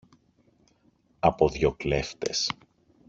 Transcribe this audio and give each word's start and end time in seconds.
από 1.19 1.49
δυο 1.49 1.73
κλέφτες. 1.75 2.49